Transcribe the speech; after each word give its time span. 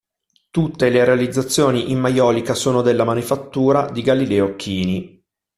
Tutte 0.49 0.89
le 0.89 1.05
realizzazioni 1.05 1.91
in 1.91 1.99
maiolica 1.99 2.55
sono 2.55 2.81
della 2.81 3.03
manifattura 3.03 3.87
di 3.91 4.01
Galileo 4.01 4.55
Chini. 4.55 5.23